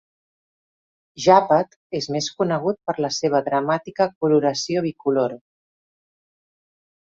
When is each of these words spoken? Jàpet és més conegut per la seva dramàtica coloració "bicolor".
Jàpet 1.25 1.77
és 1.99 2.07
més 2.15 2.29
conegut 2.39 2.81
per 2.89 2.97
la 3.07 3.13
seva 3.19 3.43
dramàtica 3.51 4.09
coloració 4.25 4.85
"bicolor". 4.89 5.39